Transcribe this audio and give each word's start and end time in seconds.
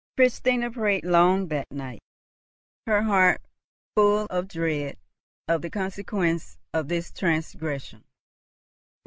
Christina 0.17 0.71
prayed 0.71 1.05
long 1.05 1.47
that 1.49 1.69
night, 1.71 2.01
her 2.87 3.03
heart 3.03 3.39
full 3.93 4.25
of 4.31 4.47
dread 4.47 4.97
of 5.47 5.61
the 5.61 5.69
consequence 5.69 6.57
of 6.73 6.87
this 6.87 7.11
transgression. 7.11 8.03